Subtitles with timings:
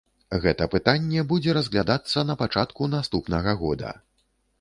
[0.43, 3.91] Гэта пытанне будзе разглядацца на пачатку наступнага года.